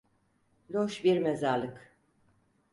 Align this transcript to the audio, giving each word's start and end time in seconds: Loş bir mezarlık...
Loş 0.71 1.03
bir 1.03 1.19
mezarlık... 1.19 1.95